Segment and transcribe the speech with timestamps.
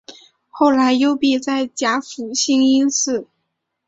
[0.49, 3.27] 后来幽闭在甲府兴因寺。